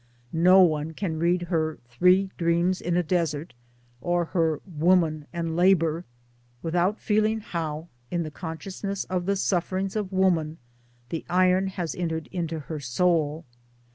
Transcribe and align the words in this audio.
No 0.33 0.63
one 0.63 0.93
can 0.95 1.19
read 1.19 1.43
her 1.43 1.77
Three 1.87 2.31
Dreams 2.35 2.81
in 2.81 2.97
a 2.97 3.03
Desert 3.03 3.53
or 4.01 4.25
her 4.25 4.59
Woman 4.65 5.27
and 5.31 5.55
Labour 5.55 6.05
without 6.63 6.99
feeling 6.99 7.39
how 7.39 7.87
in 8.09 8.23
the 8.23 8.31
consciousness 8.31 9.03
of 9.11 9.27
the 9.27 9.35
suffer 9.35 9.77
ings 9.77 9.95
of 9.95 10.11
Woman 10.11 10.57
the 11.09 11.23
iron 11.29 11.67
has 11.67 11.93
entered 11.93 12.29
into 12.31 12.61
her 12.61 12.79
soul. 12.79 13.45